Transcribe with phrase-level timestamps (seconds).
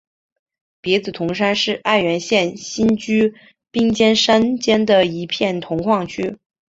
[0.81, 3.35] 别子铜山是爱媛县新居
[3.69, 6.39] 滨市山间的一片铜矿区。